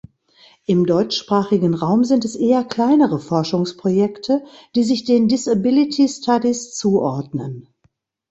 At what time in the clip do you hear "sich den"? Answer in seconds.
4.83-5.27